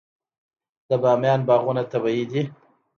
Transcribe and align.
د 0.89 0.91
بامیان 1.03 1.39
باغونه 1.47 1.83
طبیعي 1.91 2.25
دي. 2.31 2.41